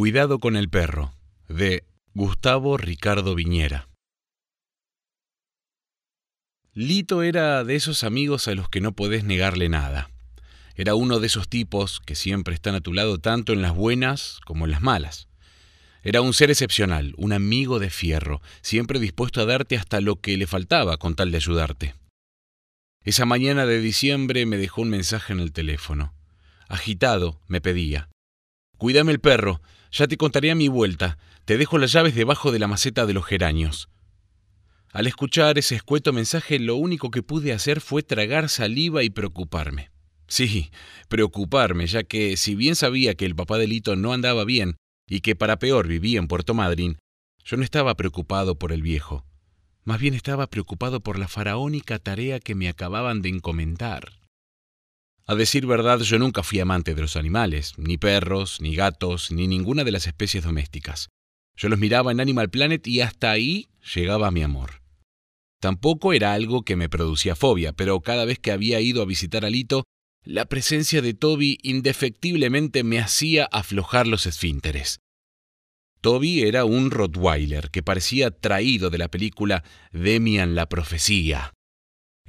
Cuidado 0.00 0.38
con 0.38 0.56
el 0.56 0.70
perro, 0.70 1.12
de 1.46 1.84
Gustavo 2.14 2.78
Ricardo 2.78 3.34
Viñera. 3.34 3.90
Lito 6.72 7.22
era 7.22 7.64
de 7.64 7.76
esos 7.76 8.02
amigos 8.02 8.48
a 8.48 8.54
los 8.54 8.70
que 8.70 8.80
no 8.80 8.92
podés 8.92 9.24
negarle 9.24 9.68
nada. 9.68 10.10
Era 10.74 10.94
uno 10.94 11.20
de 11.20 11.26
esos 11.26 11.50
tipos 11.50 12.00
que 12.00 12.14
siempre 12.14 12.54
están 12.54 12.74
a 12.74 12.80
tu 12.80 12.94
lado 12.94 13.18
tanto 13.18 13.52
en 13.52 13.60
las 13.60 13.74
buenas 13.74 14.40
como 14.46 14.64
en 14.64 14.70
las 14.70 14.80
malas. 14.80 15.28
Era 16.02 16.22
un 16.22 16.32
ser 16.32 16.48
excepcional, 16.48 17.12
un 17.18 17.34
amigo 17.34 17.78
de 17.78 17.90
fierro, 17.90 18.40
siempre 18.62 19.00
dispuesto 19.00 19.42
a 19.42 19.44
darte 19.44 19.76
hasta 19.76 20.00
lo 20.00 20.16
que 20.18 20.38
le 20.38 20.46
faltaba 20.46 20.96
con 20.96 21.14
tal 21.14 21.30
de 21.30 21.36
ayudarte. 21.36 21.94
Esa 23.04 23.26
mañana 23.26 23.66
de 23.66 23.82
diciembre 23.82 24.46
me 24.46 24.56
dejó 24.56 24.80
un 24.80 24.88
mensaje 24.88 25.34
en 25.34 25.40
el 25.40 25.52
teléfono. 25.52 26.14
Agitado, 26.68 27.38
me 27.48 27.60
pedía. 27.60 28.08
Cuídame 28.78 29.12
el 29.12 29.20
perro, 29.20 29.60
ya 29.92 30.06
te 30.06 30.16
contaré 30.16 30.50
a 30.50 30.54
mi 30.54 30.68
vuelta. 30.68 31.18
Te 31.44 31.58
dejo 31.58 31.78
las 31.78 31.92
llaves 31.92 32.14
debajo 32.14 32.52
de 32.52 32.58
la 32.58 32.68
maceta 32.68 33.06
de 33.06 33.14
los 33.14 33.24
geranios. 33.24 33.88
Al 34.92 35.06
escuchar 35.06 35.58
ese 35.58 35.76
escueto 35.76 36.12
mensaje, 36.12 36.58
lo 36.58 36.76
único 36.76 37.10
que 37.10 37.22
pude 37.22 37.52
hacer 37.52 37.80
fue 37.80 38.02
tragar 38.02 38.48
saliva 38.48 39.04
y 39.04 39.10
preocuparme. 39.10 39.90
Sí, 40.26 40.70
preocuparme, 41.08 41.86
ya 41.86 42.02
que 42.02 42.36
si 42.36 42.54
bien 42.54 42.76
sabía 42.76 43.14
que 43.14 43.26
el 43.26 43.34
papá 43.34 43.58
de 43.58 43.66
Lito 43.66 43.96
no 43.96 44.12
andaba 44.12 44.44
bien 44.44 44.76
y 45.08 45.20
que 45.20 45.34
para 45.34 45.58
peor 45.58 45.88
vivía 45.88 46.18
en 46.18 46.28
Puerto 46.28 46.54
Madryn, 46.54 46.98
yo 47.44 47.56
no 47.56 47.64
estaba 47.64 47.96
preocupado 47.96 48.56
por 48.56 48.72
el 48.72 48.82
viejo. 48.82 49.24
Más 49.84 49.98
bien 49.98 50.14
estaba 50.14 50.46
preocupado 50.48 51.00
por 51.00 51.18
la 51.18 51.26
faraónica 51.26 51.98
tarea 51.98 52.38
que 52.38 52.54
me 52.54 52.68
acababan 52.68 53.22
de 53.22 53.30
encomendar. 53.30 54.19
A 55.30 55.36
decir 55.36 55.64
verdad, 55.64 56.00
yo 56.00 56.18
nunca 56.18 56.42
fui 56.42 56.58
amante 56.58 56.92
de 56.92 57.02
los 57.02 57.14
animales, 57.14 57.74
ni 57.76 57.98
perros, 57.98 58.60
ni 58.60 58.74
gatos, 58.74 59.30
ni 59.30 59.46
ninguna 59.46 59.84
de 59.84 59.92
las 59.92 60.08
especies 60.08 60.42
domésticas. 60.42 61.08
Yo 61.56 61.68
los 61.68 61.78
miraba 61.78 62.10
en 62.10 62.18
Animal 62.18 62.50
Planet 62.50 62.84
y 62.88 63.00
hasta 63.00 63.30
ahí 63.30 63.68
llegaba 63.94 64.32
mi 64.32 64.42
amor. 64.42 64.82
Tampoco 65.60 66.14
era 66.14 66.32
algo 66.32 66.64
que 66.64 66.74
me 66.74 66.88
producía 66.88 67.36
fobia, 67.36 67.72
pero 67.72 68.00
cada 68.00 68.24
vez 68.24 68.40
que 68.40 68.50
había 68.50 68.80
ido 68.80 69.02
a 69.02 69.06
visitar 69.06 69.44
a 69.44 69.50
Lito, 69.50 69.84
la 70.24 70.46
presencia 70.46 71.00
de 71.00 71.14
Toby 71.14 71.58
indefectiblemente 71.62 72.82
me 72.82 72.98
hacía 72.98 73.44
aflojar 73.52 74.08
los 74.08 74.26
esfínteres. 74.26 74.98
Toby 76.00 76.42
era 76.42 76.64
un 76.64 76.90
Rottweiler 76.90 77.70
que 77.70 77.84
parecía 77.84 78.32
traído 78.32 78.90
de 78.90 78.98
la 78.98 79.06
película 79.06 79.62
Demian 79.92 80.56
la 80.56 80.68
Profecía. 80.68 81.52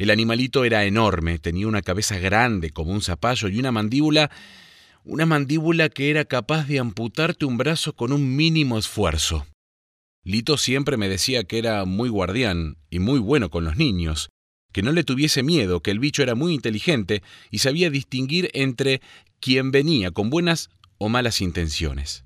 El 0.02 0.10
animalito 0.10 0.66
era 0.66 0.84
enorme, 0.86 1.38
tenía 1.38 1.68
una 1.68 1.84
cabeza 1.84 2.18
grande 2.18 2.72
como 2.72 2.92
un 2.92 3.04
zapallo 3.04 3.50
y 3.50 3.60
una 3.60 3.72
mandíbula, 3.72 4.32
una 5.04 5.28
mandíbula 5.28 5.90
que 5.90 6.10
era 6.10 6.26
capaz 6.26 6.66
de 6.66 6.80
amputarte 6.80 7.46
un 7.46 7.56
brazo 7.56 7.94
con 7.94 8.12
un 8.12 8.36
mínimo 8.36 8.80
esfuerzo. 8.80 9.46
Lito 10.24 10.58
siempre 10.58 10.98
me 10.98 11.08
decía 11.08 11.44
que 11.44 11.60
era 11.60 11.86
muy 11.86 12.10
guardián 12.10 12.78
y 12.90 12.98
muy 12.98 13.20
bueno 13.20 13.52
con 13.52 13.64
los 13.64 13.78
niños, 13.78 14.32
que 14.74 14.82
no 14.82 14.92
le 14.92 15.04
tuviese 15.04 15.44
miedo, 15.44 15.84
que 15.84 15.92
el 15.92 16.00
bicho 16.00 16.24
era 16.24 16.34
muy 16.34 16.56
inteligente 16.56 17.22
y 17.52 17.60
sabía 17.60 17.92
distinguir 17.92 18.50
entre 18.56 19.02
quien 19.40 19.70
venía 19.70 20.10
con 20.10 20.32
buenas 20.32 20.72
o 20.98 21.10
malas 21.10 21.42
intenciones. 21.42 22.26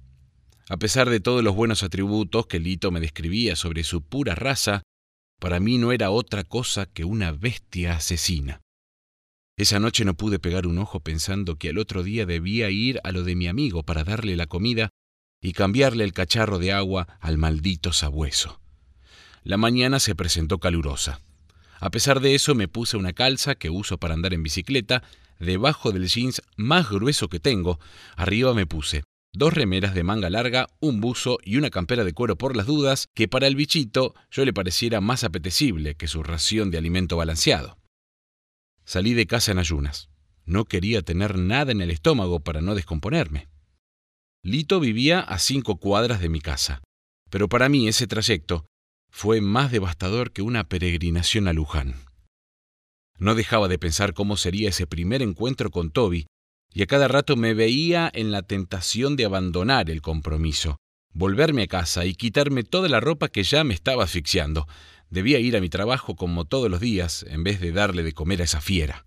A 0.70 0.78
pesar 0.78 1.10
de 1.10 1.20
todos 1.20 1.44
los 1.44 1.54
buenos 1.54 1.84
atributos 1.84 2.48
que 2.48 2.58
Lito 2.58 2.90
me 2.90 3.02
describía 3.02 3.58
sobre 3.58 3.84
su 3.84 4.02
pura 4.02 4.34
raza, 4.34 4.82
para 5.40 5.60
mí 5.60 5.78
no 5.78 5.92
era 5.92 6.12
otra 6.12 6.44
cosa 6.44 6.86
que 6.86 7.04
una 7.06 7.32
bestia 7.32 7.96
asesina. 7.96 8.62
Esa 9.58 9.80
noche 9.80 10.04
no 10.04 10.16
pude 10.16 10.40
pegar 10.40 10.68
un 10.68 10.78
ojo 10.80 11.00
pensando 11.00 11.58
que 11.58 11.70
al 11.70 11.78
otro 11.78 12.04
día 12.04 12.26
debía 12.26 12.70
ir 12.70 13.00
a 13.04 13.12
lo 13.12 13.24
de 13.24 13.36
mi 13.36 13.48
amigo 13.48 13.84
para 13.84 14.04
darle 14.04 14.36
la 14.36 14.48
comida 14.48 14.90
y 15.42 15.54
cambiarle 15.54 16.04
el 16.04 16.14
cacharro 16.14 16.60
de 16.60 16.74
agua 16.74 17.08
al 17.22 17.38
maldito 17.38 17.94
sabueso. 17.94 18.60
La 19.44 19.58
mañana 19.58 20.00
se 20.00 20.16
presentó 20.16 20.58
calurosa. 20.60 21.22
A 21.80 21.90
pesar 21.90 22.20
de 22.20 22.36
eso 22.36 22.56
me 22.56 22.68
puse 22.68 22.98
una 22.98 23.14
calza 23.14 23.56
que 23.56 23.70
uso 23.70 23.98
para 23.98 24.14
andar 24.14 24.34
en 24.34 24.44
bicicleta, 24.44 25.04
debajo 25.40 25.92
del 25.92 26.08
jeans 26.08 26.42
más 26.58 26.90
grueso 26.90 27.30
que 27.30 27.40
tengo, 27.40 27.80
arriba 28.16 28.54
me 28.54 28.66
puse 28.66 29.04
dos 29.38 29.54
remeras 29.54 29.94
de 29.94 30.04
manga 30.04 30.30
larga, 30.30 30.68
un 30.80 31.02
buzo 31.02 31.38
y 31.44 31.58
una 31.58 31.70
campera 31.70 32.04
de 32.04 32.14
cuero 32.14 32.38
por 32.38 32.56
las 32.56 32.66
dudas, 32.66 33.08
que 33.14 33.28
para 33.28 33.48
el 33.48 33.56
bichito 33.56 34.16
yo 34.32 34.46
le 34.46 34.54
pareciera 34.54 35.02
más 35.02 35.24
apetecible 35.24 35.96
que 35.96 36.08
su 36.08 36.24
ración 36.24 36.72
de 36.72 36.78
alimento 36.78 37.18
balanceado. 37.18 37.78
Salí 38.86 39.14
de 39.14 39.26
casa 39.26 39.52
en 39.52 39.60
ayunas. 39.60 40.10
No 40.46 40.66
quería 40.66 41.02
tener 41.02 41.38
nada 41.38 41.72
en 41.72 41.82
el 41.82 41.92
estómago 41.92 42.40
para 42.40 42.62
no 42.62 42.76
descomponerme. 42.76 43.48
Lito 44.44 44.80
vivía 44.80 45.22
a 45.22 45.40
cinco 45.40 45.78
cuadras 45.78 46.20
de 46.20 46.30
mi 46.30 46.40
casa, 46.40 46.84
pero 47.32 47.50
para 47.50 47.68
mí 47.68 47.88
ese 47.88 48.06
trayecto 48.06 48.66
fue 49.10 49.42
más 49.42 49.72
devastador 49.72 50.32
que 50.32 50.44
una 50.44 50.68
peregrinación 50.68 51.48
a 51.48 51.54
Luján. 51.54 51.96
No 53.18 53.34
dejaba 53.34 53.68
de 53.68 53.80
pensar 53.80 54.14
cómo 54.14 54.38
sería 54.38 54.70
ese 54.70 54.86
primer 54.86 55.22
encuentro 55.22 55.72
con 55.72 55.90
Toby 55.90 56.28
y 56.76 56.84
a 56.84 56.88
cada 56.88 57.08
rato 57.08 57.38
me 57.38 57.54
veía 57.54 58.12
en 58.14 58.34
la 58.34 58.42
tentación 58.42 59.16
de 59.16 59.24
abandonar 59.24 59.90
el 59.90 60.02
compromiso, 60.02 60.76
volverme 61.14 61.64
a 61.64 61.68
casa 61.68 62.06
y 62.06 62.16
quitarme 62.16 62.64
toda 62.64 62.90
la 62.90 63.00
ropa 63.00 63.30
que 63.30 63.44
ya 63.44 63.64
me 63.64 63.74
estaba 63.74 64.04
asfixiando. 64.04 64.68
Debía 65.10 65.40
ir 65.40 65.56
a 65.56 65.62
mi 65.62 65.70
trabajo 65.70 66.18
como 66.18 66.44
todos 66.44 66.70
los 66.70 66.82
días, 66.82 67.26
en 67.30 67.46
vez 67.46 67.62
de 67.62 67.72
darle 67.72 68.04
de 68.04 68.12
comer 68.12 68.42
a 68.42 68.44
esa 68.44 68.60
fiera. 68.60 69.06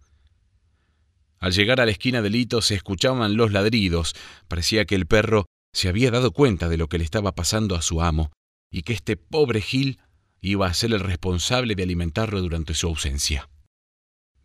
Al 1.41 1.53
llegar 1.53 1.79
a 1.83 1.85
la 1.85 1.93
esquina 1.93 2.23
del 2.23 2.37
hito 2.37 2.63
se 2.63 2.75
escuchaban 2.75 3.37
los 3.37 3.53
ladridos. 3.53 4.15
Parecía 4.49 4.87
que 4.87 4.95
el 4.95 5.07
perro 5.07 5.45
se 5.75 5.91
había 5.91 6.11
dado 6.11 6.33
cuenta 6.33 6.71
de 6.71 6.79
lo 6.79 6.89
que 6.89 6.97
le 6.97 7.05
estaba 7.05 7.35
pasando 7.35 7.77
a 7.77 7.83
su 7.83 8.01
amo, 8.01 8.33
y 8.73 8.81
que 8.81 8.95
este 8.95 9.19
pobre 9.19 9.61
Gil 9.61 10.01
iba 10.41 10.67
a 10.67 10.73
ser 10.73 10.95
el 10.95 11.01
responsable 11.01 11.75
de 11.75 11.83
alimentarlo 11.83 12.41
durante 12.41 12.73
su 12.73 12.87
ausencia. 12.87 13.51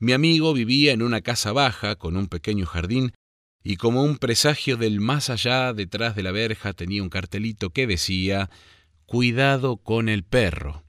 Mi 0.04 0.12
amigo 0.12 0.52
vivía 0.54 0.92
en 0.92 1.02
una 1.02 1.22
casa 1.22 1.54
baja, 1.54 1.96
con 1.96 2.18
un 2.18 2.28
pequeño 2.28 2.66
jardín, 2.66 3.14
y 3.64 3.78
como 3.78 4.04
un 4.04 4.18
presagio 4.18 4.76
del 4.76 5.00
más 5.00 5.30
allá 5.30 5.72
detrás 5.72 6.14
de 6.14 6.24
la 6.24 6.34
verja 6.34 6.74
tenía 6.74 7.02
un 7.02 7.08
cartelito 7.08 7.70
que 7.70 7.88
decía 7.88 8.50
Cuidado 9.06 9.78
con 9.78 10.10
el 10.10 10.26
perro. 10.26 10.84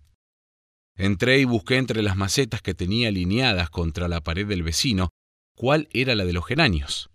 Entré 0.96 1.38
y 1.38 1.44
busqué 1.44 1.76
entre 1.76 2.02
las 2.02 2.16
macetas 2.16 2.60
que 2.60 2.74
tenía 2.74 3.06
alineadas 3.06 3.70
contra 3.70 4.08
la 4.08 4.20
pared 4.20 4.48
del 4.48 4.64
vecino 4.64 5.10
cuál 5.54 5.88
era 5.92 6.16
la 6.16 6.24
de 6.24 6.32
los 6.32 6.44
geranios. 6.44 7.08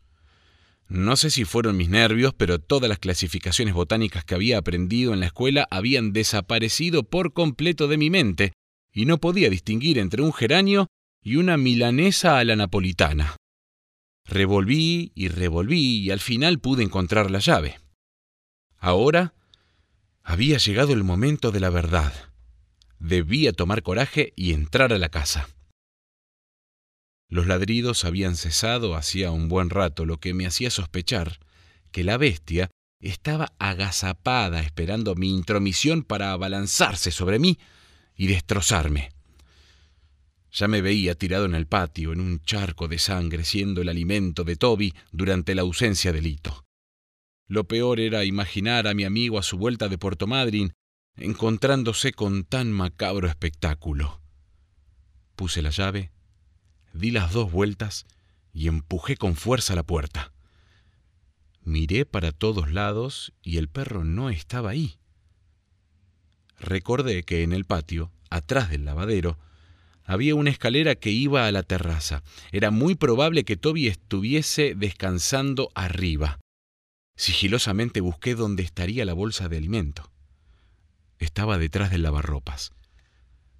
No 0.87 1.17
sé 1.17 1.29
si 1.29 1.43
fueron 1.43 1.75
mis 1.75 1.89
nervios, 1.89 2.33
pero 2.33 2.59
todas 2.59 2.87
las 2.87 2.99
clasificaciones 2.99 3.73
botánicas 3.73 4.23
que 4.23 4.35
había 4.35 4.57
aprendido 4.57 5.13
en 5.13 5.19
la 5.19 5.25
escuela 5.25 5.67
habían 5.69 6.13
desaparecido 6.13 7.03
por 7.03 7.33
completo 7.33 7.89
de 7.89 7.97
mi 7.97 8.09
mente, 8.09 8.53
y 8.93 9.03
no 9.03 9.17
podía 9.17 9.49
distinguir 9.49 9.99
entre 9.99 10.21
un 10.21 10.31
geranio 10.31 10.87
y 11.21 11.35
una 11.35 11.57
milanesa 11.57 12.39
a 12.39 12.43
la 12.43 12.55
napolitana. 12.55 13.35
Revolví 14.25 15.11
y 15.15 15.27
revolví 15.27 15.97
y 15.99 16.11
al 16.11 16.19
final 16.19 16.59
pude 16.59 16.83
encontrar 16.83 17.31
la 17.31 17.39
llave. 17.39 17.79
Ahora 18.77 19.33
había 20.23 20.57
llegado 20.57 20.93
el 20.93 21.03
momento 21.03 21.51
de 21.51 21.59
la 21.59 21.69
verdad. 21.69 22.13
Debía 22.99 23.53
tomar 23.53 23.81
coraje 23.81 24.33
y 24.35 24.53
entrar 24.53 24.93
a 24.93 24.97
la 24.97 25.09
casa. 25.09 25.49
Los 27.27 27.47
ladridos 27.47 28.05
habían 28.05 28.35
cesado 28.35 28.95
hacía 28.95 29.31
un 29.31 29.49
buen 29.49 29.69
rato, 29.69 30.05
lo 30.05 30.19
que 30.19 30.33
me 30.33 30.45
hacía 30.47 30.69
sospechar 30.69 31.39
que 31.91 32.03
la 32.03 32.17
bestia 32.17 32.69
estaba 33.01 33.53
agazapada 33.59 34.61
esperando 34.61 35.15
mi 35.15 35.29
intromisión 35.29 36.03
para 36.03 36.31
abalanzarse 36.31 37.11
sobre 37.11 37.39
mí 37.39 37.57
y 38.15 38.27
destrozarme. 38.27 39.11
Ya 40.51 40.67
me 40.67 40.81
veía 40.81 41.15
tirado 41.15 41.45
en 41.45 41.55
el 41.55 41.67
patio, 41.67 42.11
en 42.11 42.21
un 42.21 42.41
charco 42.41 42.87
de 42.87 42.97
sangre, 42.97 43.45
siendo 43.45 43.81
el 43.81 43.89
alimento 43.89 44.43
de 44.43 44.55
Toby 44.55 44.93
durante 45.11 45.53
la 45.55 45.61
ausencia 45.61 46.11
de 46.11 46.21
Lito. 46.21 46.65
Lo 47.47 47.67
peor 47.67 47.99
era 47.99 48.25
imaginar 48.25 48.87
a 48.87 48.93
mi 48.93 49.03
amigo 49.03 49.39
a 49.39 49.43
su 49.43 49.57
vuelta 49.57 49.87
de 49.89 49.97
Puerto 49.97 50.27
Madryn, 50.27 50.73
encontrándose 51.15 52.13
con 52.13 52.43
tan 52.43 52.71
macabro 52.71 53.27
espectáculo. 53.27 54.21
Puse 55.35 55.61
la 55.61 55.69
llave, 55.69 56.11
di 56.93 57.11
las 57.11 57.33
dos 57.33 57.51
vueltas 57.51 58.05
y 58.53 58.67
empujé 58.67 59.17
con 59.17 59.35
fuerza 59.35 59.75
la 59.75 59.83
puerta. 59.83 60.31
Miré 61.63 62.05
para 62.05 62.31
todos 62.31 62.71
lados 62.71 63.33
y 63.41 63.57
el 63.57 63.67
perro 63.67 64.03
no 64.03 64.29
estaba 64.29 64.71
ahí. 64.71 64.97
Recordé 66.59 67.23
que 67.23 67.43
en 67.43 67.53
el 67.53 67.65
patio, 67.65 68.11
atrás 68.29 68.69
del 68.69 68.85
lavadero, 68.85 69.37
había 70.09 70.33
una 70.33 70.49
escalera 70.49 70.95
que 70.95 71.11
iba 71.11 71.45
a 71.45 71.51
la 71.51 71.61
terraza. 71.61 72.23
Era 72.51 72.71
muy 72.71 72.95
probable 72.95 73.45
que 73.45 73.57
Toby 73.57 73.85
estuviese 73.85 74.73
descansando 74.75 75.69
arriba. 75.75 76.39
Sigilosamente 77.15 78.01
busqué 78.01 78.33
dónde 78.33 78.63
estaría 78.63 79.05
la 79.05 79.13
bolsa 79.13 79.49
de 79.49 79.57
alimento. 79.57 80.11
Estaba 81.19 81.59
detrás 81.59 81.91
del 81.91 82.01
lavarropas. 82.01 82.71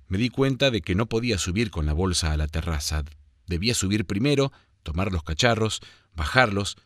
Me 0.07 0.17
di 0.17 0.29
cuenta 0.29 0.71
de 0.71 0.81
que 0.81 0.95
no 0.95 1.05
podía 1.05 1.37
subir 1.37 1.69
con 1.69 1.85
la 1.85 1.93
bolsa 1.93 2.31
a 2.31 2.37
la 2.37 2.47
terraza. 2.47 3.03
Debía 3.45 3.75
subir 3.75 4.05
primero, 4.05 4.51
tomar 4.81 5.11
los 5.11 5.21
cacharros, 5.21 5.81
bajarlos 6.15 6.77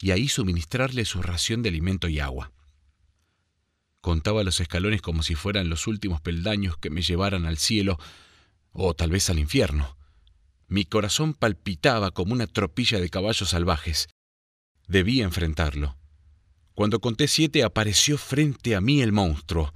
y 0.00 0.12
ahí 0.12 0.28
suministrarle 0.28 1.04
su 1.04 1.20
ración 1.20 1.62
de 1.62 1.70
alimento 1.70 2.06
y 2.06 2.20
agua. 2.20 2.52
Contaba 4.02 4.44
los 4.44 4.60
escalones 4.60 5.02
como 5.02 5.24
si 5.24 5.34
fueran 5.34 5.68
los 5.68 5.88
últimos 5.88 6.20
peldaños 6.20 6.76
que 6.76 6.90
me 6.90 7.02
llevaran 7.02 7.44
al 7.44 7.58
cielo 7.58 7.98
o 8.72 8.94
tal 8.94 9.10
vez 9.10 9.30
al 9.30 9.38
infierno. 9.38 9.96
Mi 10.68 10.84
corazón 10.84 11.34
palpitaba 11.34 12.12
como 12.12 12.32
una 12.32 12.46
tropilla 12.46 13.00
de 13.00 13.10
caballos 13.10 13.50
salvajes. 13.50 14.08
Debía 14.86 15.24
enfrentarlo. 15.24 15.96
Cuando 16.74 17.00
conté 17.00 17.28
siete 17.28 17.64
apareció 17.64 18.16
frente 18.18 18.74
a 18.74 18.80
mí 18.80 19.02
el 19.02 19.12
monstruo. 19.12 19.74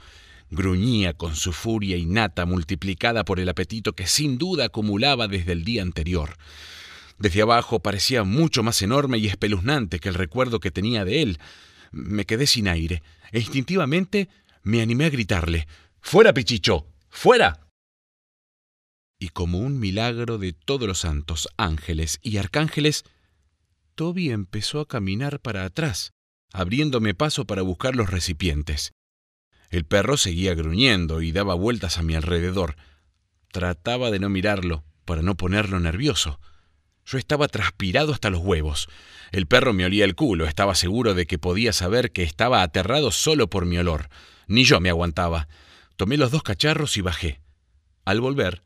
Gruñía 0.50 1.14
con 1.14 1.34
su 1.34 1.52
furia 1.52 1.96
innata 1.96 2.46
multiplicada 2.46 3.24
por 3.24 3.40
el 3.40 3.48
apetito 3.48 3.94
que 3.94 4.06
sin 4.06 4.38
duda 4.38 4.66
acumulaba 4.66 5.26
desde 5.26 5.52
el 5.52 5.64
día 5.64 5.82
anterior. 5.82 6.36
Desde 7.18 7.42
abajo 7.42 7.80
parecía 7.80 8.24
mucho 8.24 8.62
más 8.62 8.80
enorme 8.82 9.18
y 9.18 9.26
espeluznante 9.26 9.98
que 9.98 10.08
el 10.08 10.14
recuerdo 10.14 10.60
que 10.60 10.70
tenía 10.70 11.04
de 11.04 11.22
él. 11.22 11.38
Me 11.90 12.24
quedé 12.24 12.46
sin 12.46 12.68
aire 12.68 13.02
e 13.32 13.40
instintivamente 13.40 14.28
me 14.62 14.80
animé 14.80 15.06
a 15.06 15.10
gritarle 15.10 15.66
¡Fuera, 16.00 16.34
Pichicho! 16.34 16.86
¡Fuera! 17.08 17.63
Y 19.24 19.30
como 19.30 19.58
un 19.58 19.80
milagro 19.80 20.36
de 20.36 20.52
todos 20.52 20.86
los 20.86 20.98
santos, 20.98 21.48
ángeles 21.56 22.18
y 22.20 22.36
arcángeles, 22.36 23.04
Toby 23.94 24.30
empezó 24.30 24.80
a 24.80 24.86
caminar 24.86 25.40
para 25.40 25.64
atrás, 25.64 26.12
abriéndome 26.52 27.14
paso 27.14 27.46
para 27.46 27.62
buscar 27.62 27.96
los 27.96 28.10
recipientes. 28.10 28.92
El 29.70 29.86
perro 29.86 30.18
seguía 30.18 30.54
gruñendo 30.54 31.22
y 31.22 31.32
daba 31.32 31.54
vueltas 31.54 31.96
a 31.96 32.02
mi 32.02 32.14
alrededor. 32.14 32.76
Trataba 33.50 34.10
de 34.10 34.18
no 34.18 34.28
mirarlo, 34.28 34.84
para 35.06 35.22
no 35.22 35.38
ponerlo 35.38 35.80
nervioso. 35.80 36.38
Yo 37.06 37.16
estaba 37.16 37.48
transpirado 37.48 38.12
hasta 38.12 38.28
los 38.28 38.42
huevos. 38.42 38.90
El 39.32 39.46
perro 39.46 39.72
me 39.72 39.86
olía 39.86 40.04
el 40.04 40.16
culo, 40.16 40.44
estaba 40.44 40.74
seguro 40.74 41.14
de 41.14 41.26
que 41.26 41.38
podía 41.38 41.72
saber 41.72 42.12
que 42.12 42.24
estaba 42.24 42.60
aterrado 42.60 43.10
solo 43.10 43.48
por 43.48 43.64
mi 43.64 43.78
olor. 43.78 44.10
Ni 44.48 44.64
yo 44.64 44.80
me 44.80 44.90
aguantaba. 44.90 45.48
Tomé 45.96 46.18
los 46.18 46.30
dos 46.30 46.42
cacharros 46.42 46.98
y 46.98 47.00
bajé. 47.00 47.40
Al 48.04 48.20
volver, 48.20 48.60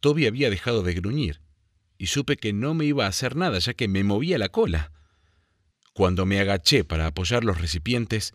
Toby 0.00 0.26
había 0.26 0.50
dejado 0.50 0.82
de 0.82 0.94
gruñir, 0.94 1.40
y 1.98 2.06
supe 2.06 2.36
que 2.36 2.52
no 2.52 2.74
me 2.74 2.86
iba 2.86 3.04
a 3.04 3.08
hacer 3.08 3.36
nada 3.36 3.58
ya 3.58 3.74
que 3.74 3.88
me 3.88 4.02
movía 4.04 4.38
la 4.38 4.48
cola. 4.48 4.92
Cuando 5.92 6.26
me 6.26 6.40
agaché 6.40 6.84
para 6.84 7.06
apoyar 7.06 7.44
los 7.44 7.60
recipientes, 7.60 8.34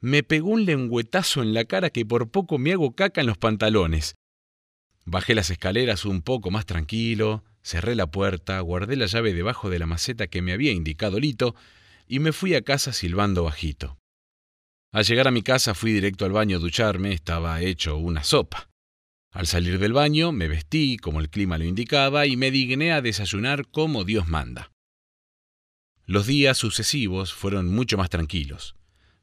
me 0.00 0.22
pegó 0.22 0.50
un 0.50 0.64
lengüetazo 0.64 1.42
en 1.42 1.52
la 1.52 1.64
cara 1.64 1.90
que 1.90 2.06
por 2.06 2.30
poco 2.30 2.58
me 2.58 2.72
hago 2.72 2.94
caca 2.94 3.20
en 3.20 3.26
los 3.26 3.36
pantalones. 3.36 4.14
Bajé 5.04 5.34
las 5.34 5.50
escaleras 5.50 6.04
un 6.04 6.22
poco 6.22 6.50
más 6.50 6.66
tranquilo, 6.66 7.44
cerré 7.62 7.94
la 7.94 8.06
puerta, 8.06 8.60
guardé 8.60 8.96
la 8.96 9.06
llave 9.06 9.34
debajo 9.34 9.70
de 9.70 9.78
la 9.78 9.86
maceta 9.86 10.26
que 10.26 10.42
me 10.42 10.52
había 10.52 10.72
indicado 10.72 11.18
Lito 11.18 11.54
y 12.06 12.20
me 12.20 12.32
fui 12.32 12.54
a 12.54 12.62
casa 12.62 12.92
silbando 12.92 13.44
bajito. 13.44 13.98
Al 14.92 15.04
llegar 15.04 15.28
a 15.28 15.32
mi 15.32 15.42
casa 15.42 15.74
fui 15.74 15.92
directo 15.92 16.24
al 16.24 16.32
baño 16.32 16.56
a 16.56 16.60
ducharme, 16.60 17.12
estaba 17.12 17.60
hecho 17.60 17.96
una 17.96 18.22
sopa. 18.22 18.67
Al 19.38 19.46
salir 19.46 19.78
del 19.78 19.92
baño 19.92 20.32
me 20.32 20.48
vestí 20.48 20.96
como 20.96 21.20
el 21.20 21.30
clima 21.30 21.58
lo 21.58 21.64
indicaba 21.64 22.26
y 22.26 22.36
me 22.36 22.50
digné 22.50 22.90
a 22.90 23.00
desayunar 23.00 23.68
como 23.68 24.02
Dios 24.02 24.26
manda. 24.26 24.72
Los 26.06 26.26
días 26.26 26.58
sucesivos 26.58 27.32
fueron 27.34 27.72
mucho 27.72 27.96
más 27.96 28.10
tranquilos. 28.10 28.74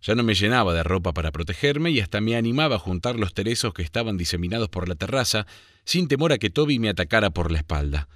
Ya 0.02 0.16
no 0.16 0.24
me 0.24 0.34
llenaba 0.34 0.74
de 0.74 0.84
ropa 0.84 1.12
para 1.12 1.34
protegerme 1.34 1.92
y 1.92 2.00
hasta 2.00 2.22
me 2.22 2.38
animaba 2.38 2.78
a 2.78 2.80
juntar 2.80 3.20
los 3.20 3.34
teresos 3.34 3.74
que 3.74 3.82
estaban 3.82 4.16
diseminados 4.16 4.70
por 4.70 4.88
la 4.88 4.96
terraza, 4.96 5.48
sin 5.84 6.08
temor 6.08 6.32
a 6.32 6.38
que 6.38 6.50
Toby 6.50 6.80
me 6.80 6.88
atacara 6.88 7.32
por 7.32 7.52
la 7.52 7.58
espalda. 7.58 8.08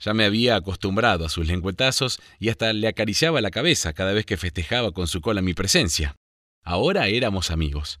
Ya 0.00 0.14
me 0.14 0.24
había 0.24 0.56
acostumbrado 0.56 1.26
a 1.26 1.28
sus 1.28 1.46
lengüetazos 1.46 2.18
y 2.38 2.48
hasta 2.48 2.72
le 2.72 2.88
acariciaba 2.88 3.42
la 3.42 3.50
cabeza 3.50 3.92
cada 3.92 4.14
vez 4.14 4.24
que 4.24 4.38
festejaba 4.38 4.92
con 4.92 5.06
su 5.06 5.20
cola 5.20 5.42
mi 5.42 5.52
presencia. 5.52 6.16
Ahora 6.62 7.08
éramos 7.08 7.50
amigos. 7.50 8.00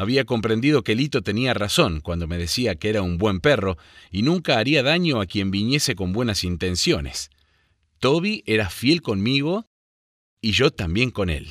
Había 0.00 0.24
comprendido 0.24 0.82
que 0.82 0.94
Lito 0.94 1.20
tenía 1.20 1.52
razón 1.52 2.00
cuando 2.00 2.26
me 2.26 2.38
decía 2.38 2.74
que 2.76 2.88
era 2.88 3.02
un 3.02 3.18
buen 3.18 3.40
perro 3.40 3.76
y 4.10 4.22
nunca 4.22 4.56
haría 4.56 4.82
daño 4.82 5.20
a 5.20 5.26
quien 5.26 5.50
viniese 5.50 5.94
con 5.94 6.14
buenas 6.14 6.42
intenciones. 6.42 7.28
Toby 7.98 8.42
era 8.46 8.70
fiel 8.70 9.02
conmigo 9.02 9.66
y 10.40 10.52
yo 10.52 10.70
también 10.70 11.10
con 11.10 11.28
él. 11.28 11.50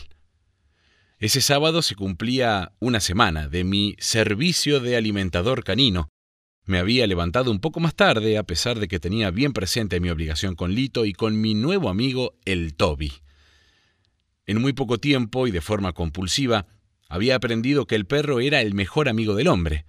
Ese 1.20 1.42
sábado 1.42 1.84
se 1.84 1.94
cumplía 1.94 2.72
una 2.80 3.02
semana 3.02 3.48
de 3.48 3.64
mi 3.64 3.96
servicio 4.00 4.80
de 4.80 4.98
alimentador 4.98 5.64
canino. 5.64 6.10
Me 6.66 6.80
había 6.80 7.06
levantado 7.06 7.52
un 7.52 7.60
poco 7.60 7.80
más 7.80 7.94
tarde, 7.94 8.40
a 8.40 8.44
pesar 8.44 8.80
de 8.80 8.88
que 8.88 9.00
tenía 9.00 9.30
bien 9.30 9.54
presente 9.54 10.00
mi 10.00 10.10
obligación 10.10 10.56
con 10.56 10.74
Lito 10.74 11.06
y 11.06 11.14
con 11.14 11.40
mi 11.40 11.54
nuevo 11.54 11.88
amigo, 11.88 12.34
el 12.46 12.74
Toby. 12.74 13.14
En 14.48 14.60
muy 14.60 14.74
poco 14.74 14.98
tiempo 14.98 15.46
y 15.46 15.52
de 15.52 15.62
forma 15.62 15.94
compulsiva, 15.94 16.66
había 17.10 17.36
aprendido 17.36 17.88
que 17.88 17.96
el 17.96 18.06
perro 18.06 18.40
era 18.40 18.62
el 18.62 18.74
mejor 18.74 19.10
amigo 19.10 19.36
del 19.36 19.48
hombre. 19.48 19.86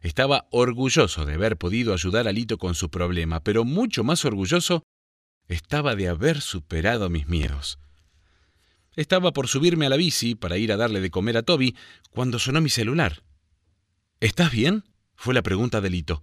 Estaba 0.00 0.46
orgulloso 0.50 1.26
de 1.26 1.34
haber 1.34 1.58
podido 1.58 1.92
ayudar 1.92 2.26
a 2.26 2.32
Lito 2.32 2.56
con 2.56 2.74
su 2.74 2.90
problema, 2.90 3.40
pero 3.40 3.64
mucho 3.64 4.04
más 4.04 4.24
orgulloso 4.24 4.82
estaba 5.48 5.96
de 5.96 6.08
haber 6.08 6.40
superado 6.40 7.10
mis 7.10 7.26
miedos. 7.26 7.78
Estaba 8.94 9.32
por 9.32 9.48
subirme 9.48 9.86
a 9.86 9.88
la 9.88 9.96
bici 9.96 10.34
para 10.34 10.56
ir 10.56 10.72
a 10.72 10.76
darle 10.76 11.00
de 11.00 11.10
comer 11.10 11.36
a 11.36 11.42
Toby 11.42 11.76
cuando 12.10 12.38
sonó 12.38 12.60
mi 12.60 12.70
celular. 12.70 13.22
¿Estás 14.20 14.52
bien? 14.52 14.84
fue 15.14 15.34
la 15.34 15.42
pregunta 15.42 15.80
de 15.80 15.90
Lito. 15.90 16.22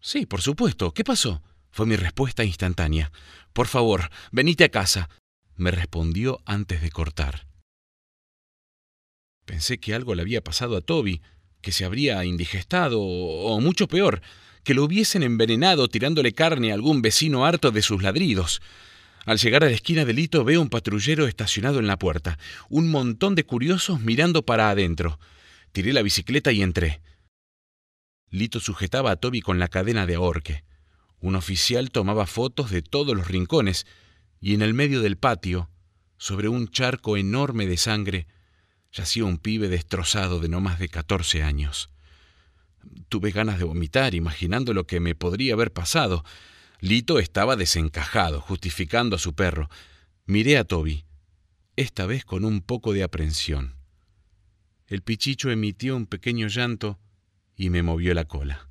Sí, 0.00 0.24
por 0.24 0.40
supuesto. 0.40 0.92
¿Qué 0.94 1.04
pasó? 1.04 1.42
fue 1.70 1.86
mi 1.86 1.96
respuesta 1.96 2.44
instantánea. 2.44 3.12
Por 3.52 3.66
favor, 3.66 4.10
venite 4.32 4.64
a 4.64 4.70
casa, 4.70 5.08
me 5.54 5.70
respondió 5.70 6.40
antes 6.46 6.82
de 6.82 6.90
cortar. 6.90 7.49
Pensé 9.44 9.78
que 9.78 9.94
algo 9.94 10.14
le 10.14 10.22
había 10.22 10.42
pasado 10.42 10.76
a 10.76 10.80
Toby, 10.80 11.22
que 11.60 11.72
se 11.72 11.84
habría 11.84 12.24
indigestado, 12.24 13.00
o 13.00 13.60
mucho 13.60 13.88
peor, 13.88 14.22
que 14.64 14.74
lo 14.74 14.84
hubiesen 14.84 15.22
envenenado 15.22 15.88
tirándole 15.88 16.32
carne 16.32 16.70
a 16.70 16.74
algún 16.74 17.02
vecino 17.02 17.44
harto 17.44 17.70
de 17.70 17.82
sus 17.82 18.02
ladridos. 18.02 18.60
Al 19.26 19.38
llegar 19.38 19.64
a 19.64 19.66
la 19.66 19.72
esquina 19.72 20.04
del 20.04 20.18
hito 20.18 20.44
veo 20.44 20.60
un 20.60 20.70
patrullero 20.70 21.26
estacionado 21.26 21.78
en 21.78 21.86
la 21.86 21.98
puerta, 21.98 22.38
un 22.68 22.90
montón 22.90 23.34
de 23.34 23.44
curiosos 23.44 24.00
mirando 24.00 24.44
para 24.44 24.70
adentro. 24.70 25.18
Tiré 25.72 25.92
la 25.92 26.02
bicicleta 26.02 26.52
y 26.52 26.62
entré. 26.62 27.00
Lito 28.30 28.60
sujetaba 28.60 29.10
a 29.10 29.16
Toby 29.16 29.40
con 29.40 29.58
la 29.58 29.68
cadena 29.68 30.06
de 30.06 30.14
ahorque. 30.14 30.64
Un 31.20 31.36
oficial 31.36 31.90
tomaba 31.90 32.26
fotos 32.26 32.70
de 32.70 32.80
todos 32.80 33.16
los 33.16 33.28
rincones, 33.28 33.86
y 34.40 34.54
en 34.54 34.62
el 34.62 34.72
medio 34.72 35.02
del 35.02 35.18
patio, 35.18 35.68
sobre 36.16 36.48
un 36.48 36.68
charco 36.68 37.16
enorme 37.16 37.66
de 37.66 37.76
sangre, 37.76 38.26
yacía 38.92 39.24
un 39.24 39.38
pibe 39.38 39.68
destrozado 39.68 40.40
de 40.40 40.48
no 40.48 40.60
más 40.60 40.78
de 40.78 40.88
catorce 40.88 41.42
años. 41.42 41.90
Tuve 43.08 43.30
ganas 43.30 43.58
de 43.58 43.64
vomitar, 43.64 44.14
imaginando 44.14 44.72
lo 44.72 44.86
que 44.86 45.00
me 45.00 45.14
podría 45.14 45.54
haber 45.54 45.72
pasado, 45.72 46.24
Lito 46.80 47.18
estaba 47.18 47.56
desencajado, 47.56 48.40
justificando 48.40 49.16
a 49.16 49.18
su 49.18 49.34
perro. 49.34 49.68
Miré 50.24 50.56
a 50.56 50.64
Toby, 50.64 51.04
esta 51.76 52.06
vez 52.06 52.24
con 52.24 52.44
un 52.44 52.62
poco 52.62 52.94
de 52.94 53.02
aprensión. 53.02 53.76
El 54.86 55.02
pichicho 55.02 55.50
emitió 55.50 55.94
un 55.94 56.06
pequeño 56.06 56.48
llanto 56.48 56.98
y 57.54 57.68
me 57.68 57.82
movió 57.82 58.14
la 58.14 58.24
cola. 58.24 58.69